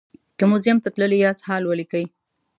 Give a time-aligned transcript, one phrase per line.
[0.37, 2.05] که موزیم ته تللي یاست حال ولیکئ.